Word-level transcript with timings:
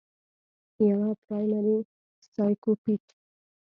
يوه 0.89 1.09
پرائمري 1.23 1.77
سايکوپېت 2.33 3.05